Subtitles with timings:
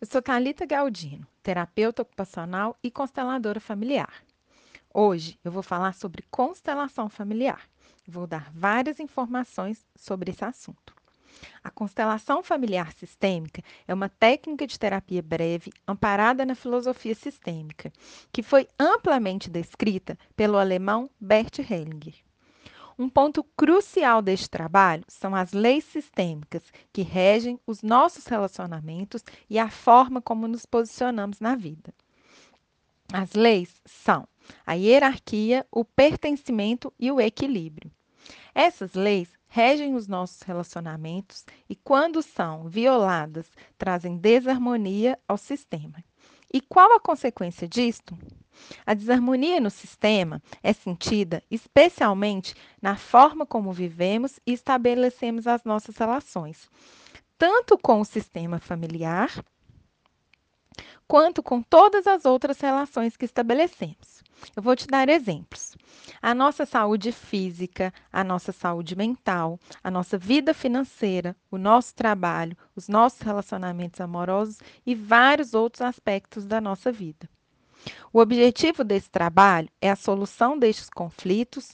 [0.00, 4.24] Eu sou Thalita Galdino, terapeuta ocupacional e consteladora familiar.
[4.94, 7.68] Hoje eu vou falar sobre constelação familiar.
[8.08, 10.94] Vou dar várias informações sobre esse assunto.
[11.62, 17.92] A constelação familiar sistêmica é uma técnica de terapia breve amparada na filosofia sistêmica,
[18.32, 22.29] que foi amplamente descrita pelo alemão Bert Hellinger.
[23.00, 26.62] Um ponto crucial deste trabalho são as leis sistêmicas
[26.92, 31.94] que regem os nossos relacionamentos e a forma como nos posicionamos na vida.
[33.10, 34.28] As leis são
[34.66, 37.90] a hierarquia, o pertencimento e o equilíbrio.
[38.54, 46.04] Essas leis regem os nossos relacionamentos e, quando são violadas, trazem desarmonia ao sistema.
[46.52, 48.14] E qual a consequência disto?
[48.86, 55.96] A desarmonia no sistema é sentida especialmente na forma como vivemos e estabelecemos as nossas
[55.96, 56.68] relações,
[57.38, 59.30] tanto com o sistema familiar,
[61.06, 64.22] quanto com todas as outras relações que estabelecemos.
[64.56, 65.76] Eu vou te dar exemplos.
[66.22, 72.56] A nossa saúde física, a nossa saúde mental, a nossa vida financeira, o nosso trabalho,
[72.74, 77.28] os nossos relacionamentos amorosos e vários outros aspectos da nossa vida.
[78.12, 81.72] O objetivo desse trabalho é a solução destes conflitos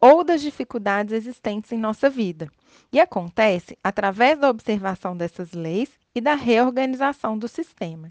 [0.00, 2.50] ou das dificuldades existentes em nossa vida.
[2.92, 8.08] E acontece através da observação dessas leis e da reorganização do sistema.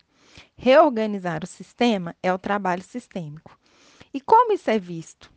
[0.55, 3.57] Reorganizar o sistema é o trabalho sistêmico.
[4.13, 5.31] E como isso é visto?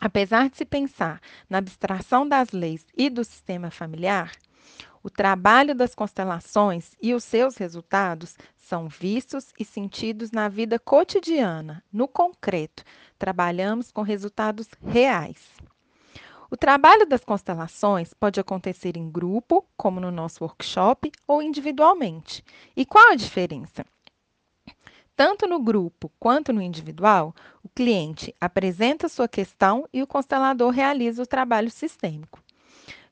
[0.00, 4.32] Apesar de se pensar na abstração das leis e do sistema familiar,
[5.04, 11.84] o trabalho das constelações e os seus resultados são vistos e sentidos na vida cotidiana,
[11.92, 12.82] no concreto.
[13.18, 15.52] Trabalhamos com resultados reais.
[16.50, 22.42] O trabalho das constelações pode acontecer em grupo, como no nosso workshop, ou individualmente.
[22.74, 23.84] E qual a diferença?
[25.14, 31.22] Tanto no grupo quanto no individual, o cliente apresenta sua questão e o constelador realiza
[31.22, 32.43] o trabalho sistêmico.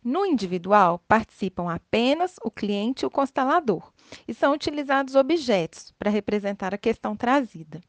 [0.04, 3.92] No individual, participam apenas o cliente e o constelador,
[4.26, 7.80] e são utilizados objetos para representar a questão trazida.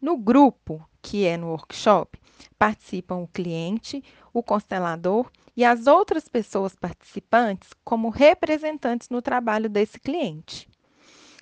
[0.00, 2.18] No grupo, que é no workshop,
[2.58, 4.02] participam o cliente,
[4.32, 10.68] o constelador e as outras pessoas participantes como representantes no trabalho desse cliente.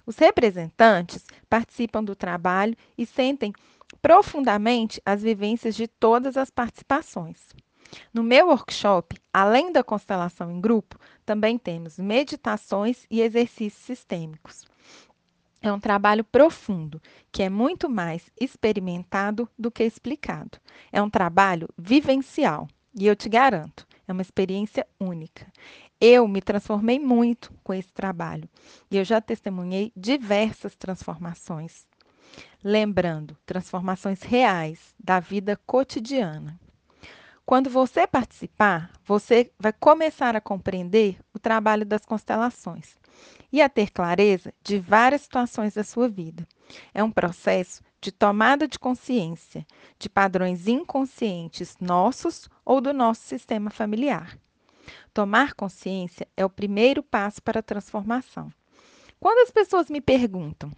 [0.05, 3.55] Os representantes participam do trabalho e sentem
[4.03, 7.39] profundamente as vivências de todas as participações.
[8.13, 14.65] No meu workshop, além da constelação em grupo, também temos meditações e exercícios sistêmicos.
[15.63, 20.59] É um trabalho profundo, que é muito mais experimentado do que explicado.
[20.91, 25.47] É um trabalho vivencial, e eu te garanto, é uma experiência única.
[26.01, 28.49] Eu me transformei muito com esse trabalho
[28.91, 31.87] e eu já testemunhei diversas transformações.
[32.65, 36.59] Lembrando, transformações reais da vida cotidiana.
[37.51, 42.97] Quando você participar, você vai começar a compreender o trabalho das constelações
[43.53, 46.47] e a ter clareza de várias situações da sua vida.
[46.95, 49.67] É um processo de tomada de consciência
[49.99, 54.39] de padrões inconscientes nossos ou do nosso sistema familiar.
[55.13, 58.49] Tomar consciência é o primeiro passo para a transformação.
[59.19, 60.71] Quando as pessoas me perguntam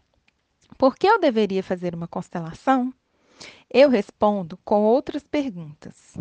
[0.78, 2.94] por que eu deveria fazer uma constelação,
[3.69, 6.16] eu respondo com outras perguntas.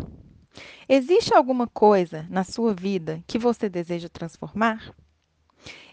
[0.88, 4.94] Existe alguma coisa na sua vida que você deseja transformar?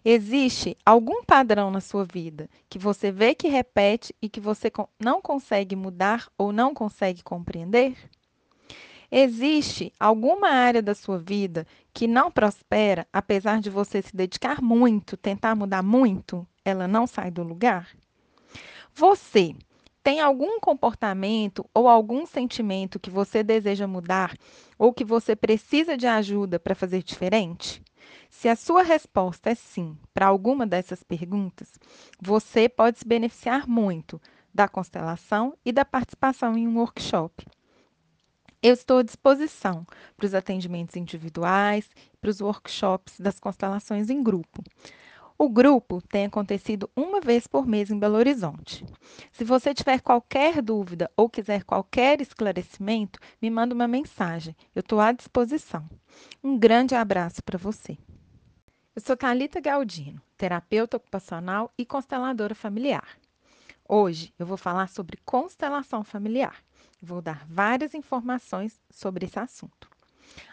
[0.03, 5.21] Existe algum padrão na sua vida que você vê que repete e que você não
[5.21, 7.95] consegue mudar ou não consegue compreender?
[9.11, 15.17] Existe alguma área da sua vida que não prospera, apesar de você se dedicar muito,
[15.17, 17.89] tentar mudar muito, ela não sai do lugar?
[18.93, 19.55] Você
[20.09, 24.35] tem algum comportamento ou algum sentimento que você deseja mudar
[24.75, 27.79] ou que você precisa de ajuda para fazer diferente?
[28.27, 31.79] Se a sua resposta é sim para alguma dessas perguntas,
[32.19, 34.19] você pode se beneficiar muito
[34.51, 37.45] da constelação e da participação em um workshop.
[38.63, 39.85] Eu estou à disposição
[40.17, 41.87] para os atendimentos individuais,
[42.19, 44.63] para os workshops das constelações em grupo.
[45.41, 48.85] O grupo tem acontecido uma vez por mês em Belo Horizonte.
[49.31, 54.53] Se você tiver qualquer dúvida ou quiser qualquer esclarecimento, me manda uma mensagem.
[54.75, 55.87] Eu estou à disposição.
[56.43, 57.97] Um grande abraço para você.
[58.93, 63.17] Eu sou Talita Galdino, terapeuta ocupacional e consteladora familiar.
[63.87, 66.57] Hoje eu vou falar sobre constelação familiar.
[67.01, 69.88] Vou dar várias informações sobre esse assunto.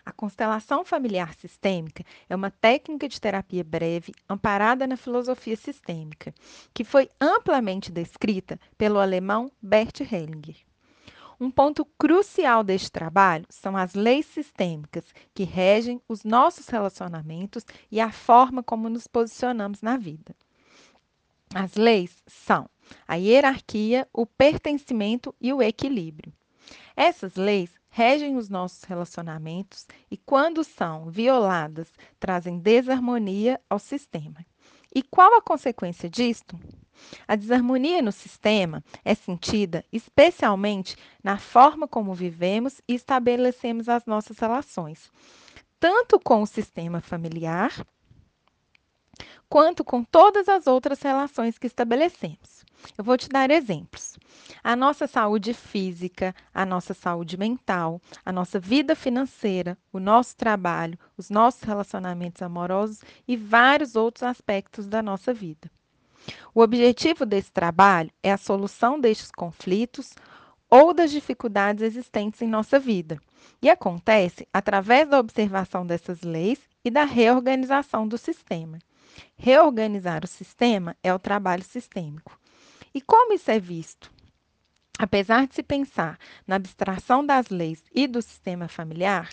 [0.04, 6.34] A constelação familiar sistêmica é uma técnica de terapia breve amparada na filosofia sistêmica,
[6.72, 10.56] que foi amplamente descrita pelo alemão Bert Hellinger.
[11.38, 18.00] Um ponto crucial deste trabalho são as leis sistêmicas que regem os nossos relacionamentos e
[18.00, 20.34] a forma como nos posicionamos na vida.
[21.54, 22.68] As leis são
[23.06, 26.32] a hierarquia, o pertencimento e o equilíbrio.
[26.96, 31.88] Essas leis regem os nossos relacionamentos e, quando são violadas,
[32.20, 34.44] trazem desarmonia ao sistema.
[34.94, 36.60] E qual a consequência disto?
[37.26, 40.94] A desarmonia no sistema é sentida especialmente
[41.24, 45.10] na forma como vivemos e estabelecemos as nossas relações,
[45.80, 47.72] tanto com o sistema familiar,
[49.48, 52.65] quanto com todas as outras relações que estabelecemos.
[52.96, 54.18] Eu vou te dar exemplos.
[54.62, 60.98] A nossa saúde física, a nossa saúde mental, a nossa vida financeira, o nosso trabalho,
[61.16, 65.70] os nossos relacionamentos amorosos e vários outros aspectos da nossa vida.
[66.54, 70.14] O objetivo desse trabalho é a solução destes conflitos
[70.68, 73.18] ou das dificuldades existentes em nossa vida.
[73.62, 78.78] E acontece através da observação dessas leis e da reorganização do sistema.
[79.36, 82.38] Reorganizar o sistema é o trabalho sistêmico.
[82.96, 84.10] E como isso é visto?
[84.98, 89.28] Apesar de se pensar na abstração das leis e do sistema familiar,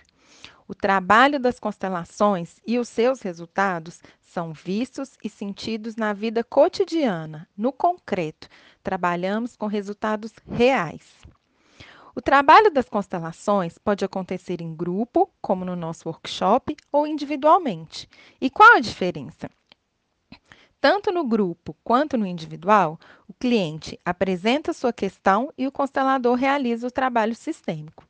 [0.67, 7.47] o trabalho das constelações e os seus resultados são vistos e sentidos na vida cotidiana,
[7.55, 8.49] no concreto.
[8.83, 11.21] Trabalhamos com resultados reais.
[12.13, 18.09] O trabalho das constelações pode acontecer em grupo, como no nosso workshop, ou individualmente.
[18.41, 19.49] E qual a diferença?
[20.83, 22.99] Tanto no grupo quanto no individual,
[23.43, 28.07] cliente apresenta sua questão e o constelador realiza o trabalho sistêmico.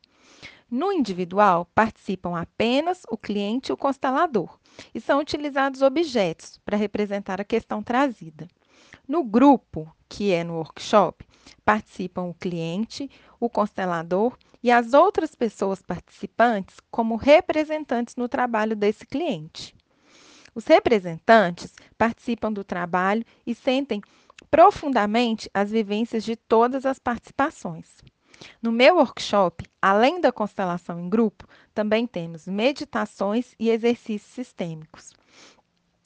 [0.69, 4.59] No individual, participam apenas o cliente e o constelador,
[4.93, 8.47] e são utilizados objetos para representar a questão trazida.
[9.07, 11.25] No grupo, que é no workshop,
[11.65, 13.09] participam o cliente,
[13.39, 19.73] o constelador e as outras pessoas participantes como representantes no trabalho desse cliente.
[20.53, 23.99] Os representantes participam do trabalho e sentem
[24.49, 27.97] profundamente as vivências de todas as participações.
[28.61, 35.13] No meu workshop, além da constelação em grupo, também temos meditações e exercícios sistêmicos.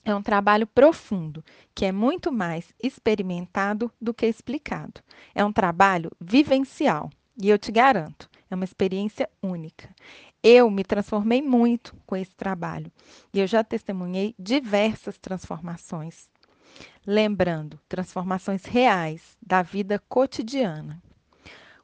[0.03, 1.43] É um trabalho profundo,
[1.75, 5.01] que é muito mais experimentado do que explicado.
[5.35, 7.09] É um trabalho vivencial,
[7.41, 9.93] e eu te garanto, é uma experiência única.
[10.41, 12.91] Eu me transformei muito com esse trabalho
[13.33, 16.29] e eu já testemunhei diversas transformações.
[17.09, 21.01] Lembrando, transformações reais da vida cotidiana.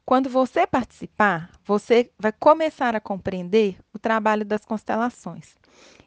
[0.04, 5.56] Quando você participar, você vai começar a compreender o trabalho das constelações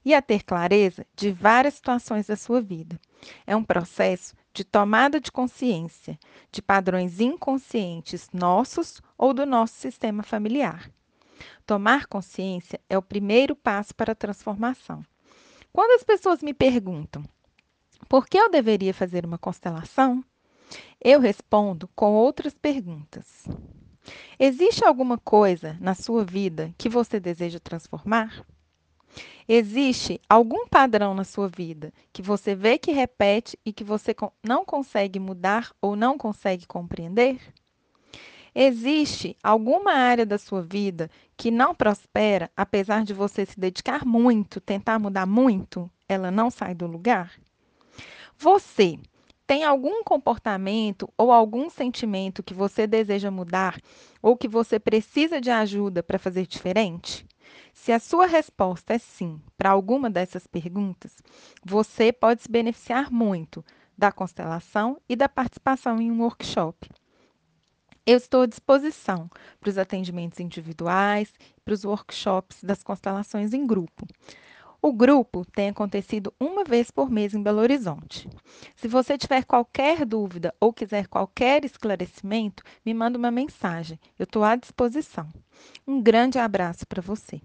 [0.05, 2.99] e a ter clareza de várias situações da sua vida.
[3.47, 6.19] É um processo de tomada de consciência
[6.51, 10.91] de padrões inconscientes nossos ou do nosso sistema familiar.
[11.65, 15.03] Tomar consciência é o primeiro passo para a transformação.
[15.73, 17.23] Quando as pessoas me perguntam
[18.07, 20.23] por que eu deveria fazer uma constelação,
[21.03, 23.45] eu respondo com outras perguntas.
[24.39, 28.45] Existe alguma coisa na sua vida que você deseja transformar?
[29.47, 34.65] Existe algum padrão na sua vida que você vê que repete e que você não
[34.65, 37.39] consegue mudar ou não consegue compreender?
[38.53, 44.59] Existe alguma área da sua vida que não prospera, apesar de você se dedicar muito,
[44.59, 47.31] tentar mudar muito, ela não sai do lugar?
[48.39, 48.99] Você
[49.47, 53.79] tem algum comportamento ou algum sentimento que você deseja mudar
[54.21, 57.25] ou que você precisa de ajuda para fazer diferente?
[57.73, 61.17] Se a sua resposta é sim para alguma dessas perguntas,
[61.65, 63.65] você pode se beneficiar muito
[63.97, 66.89] da constelação e da participação em um workshop.
[68.05, 69.29] Eu estou à disposição
[69.59, 71.33] para os atendimentos individuais,
[71.65, 74.05] para os workshops das constelações em grupo.
[74.81, 78.29] O grupo tem acontecido uma vez por mês em Belo Horizonte.
[78.75, 83.99] Se você tiver qualquer dúvida ou quiser qualquer esclarecimento, me manda uma mensagem.
[84.19, 85.27] Eu estou à disposição.
[85.85, 87.41] Um grande abraço para você.